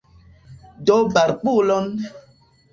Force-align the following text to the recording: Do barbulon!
Do 0.85 0.97
barbulon! 1.13 1.85